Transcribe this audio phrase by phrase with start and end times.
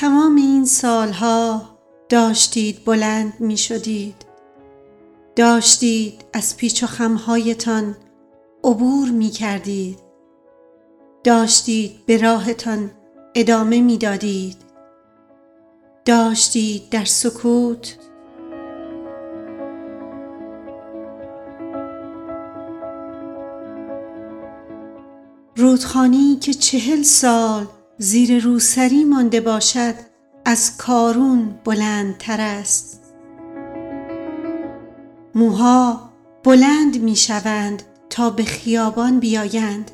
[0.00, 1.62] تمام این سالها
[2.08, 4.26] داشتید بلند می شدید
[5.36, 7.96] داشتید از پیچ و خمهایتان
[8.64, 9.98] عبور می کردید
[11.24, 12.90] داشتید به راهتان
[13.34, 14.56] ادامه می دادید
[16.04, 17.96] داشتید در سکوت
[25.56, 27.66] رودخانی که چهل سال
[27.98, 29.94] زیر روسری مانده باشد
[30.44, 33.02] از کارون بلندتر است.
[35.34, 36.10] موها
[36.44, 39.90] بلند می شوند تا به خیابان بیایند.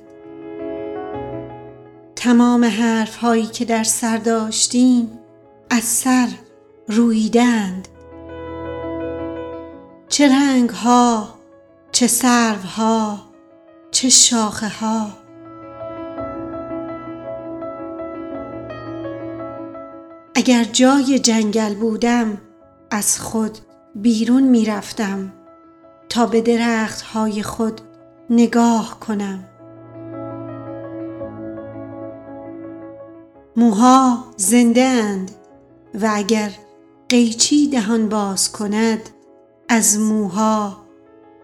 [2.17, 5.19] تمام حرف هایی که در سر داشتیم
[5.71, 6.29] از سر
[6.89, 7.89] رویدند.
[10.09, 11.35] چه رنگ ها
[11.93, 13.21] چه سرو ها
[13.91, 15.22] چه شاخه ها
[20.35, 22.41] اگر جای جنگل بودم
[22.91, 23.59] از خود
[23.95, 25.33] بیرون می رفتم
[26.09, 27.81] تا به درخت های خود
[28.31, 29.45] نگاه کنم.
[33.57, 35.31] موها زنده اند
[35.95, 36.51] و اگر
[37.09, 39.11] قیچی دهان باز کند
[39.69, 40.77] از موها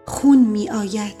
[0.05, 1.15] خون می آید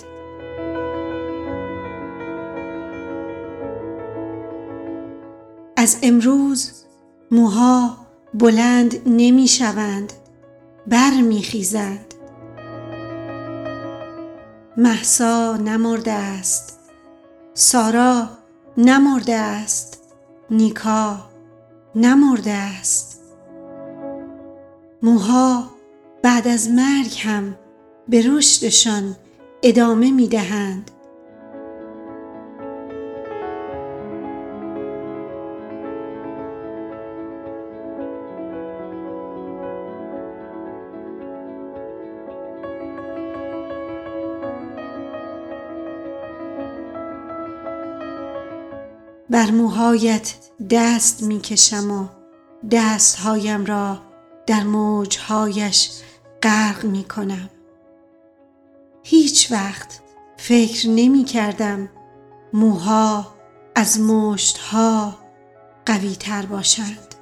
[5.77, 6.71] از امروز
[7.31, 7.97] موها
[8.33, 10.13] بلند نمی شوند
[10.87, 12.13] بر می خیزند
[14.77, 16.79] محسا نمرده است
[17.53, 18.29] سارا
[18.77, 19.99] نمرده است
[20.51, 21.17] نیکا
[21.95, 23.21] نمرده است.
[25.03, 25.69] موها
[26.23, 27.55] بعد از مرگ هم
[28.07, 29.15] به رشدشان
[29.63, 30.91] ادامه می دهند
[49.29, 50.33] بر موهایت
[50.69, 52.07] دست می کشم و
[52.71, 54.01] دستهایم را
[54.47, 55.91] در موجهایش
[56.43, 57.49] غرق می کنم
[59.03, 59.99] هیچ وقت
[60.37, 61.89] فکر نمی کردم
[62.53, 63.33] موها
[63.75, 65.17] از مشتها
[65.85, 67.15] قوی تر باشند.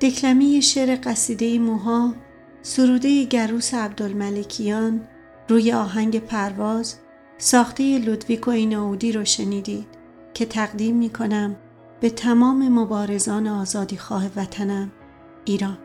[0.00, 2.14] دکلمه شعر قصیده موها
[2.62, 5.08] سروده گروس عبدالملکیان
[5.48, 6.96] روی آهنگ پرواز
[7.38, 9.86] ساخته لودویکو ایناودی رو شنیدید
[10.34, 11.56] که تقدیم می کنم
[12.00, 14.92] به تمام مبارزان آزادی خواه وطنم
[15.44, 15.78] ایران.